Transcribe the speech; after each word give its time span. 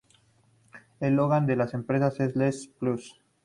El 0.99 1.13
logan 1.13 1.45
de 1.45 1.55
la 1.55 1.69
empresa 1.71 2.11
es 2.25 2.35
""Let's 2.35 2.67
plus!"". 2.79 3.21